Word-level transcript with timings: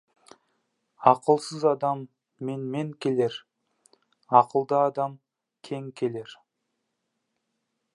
Ақылсыз 1.11 1.63
адам 1.73 1.99
менмен 2.47 2.89
келер, 3.05 3.37
ақылды 4.41 4.79
адам 4.89 5.15
кең 5.69 5.89
келер. 6.01 6.39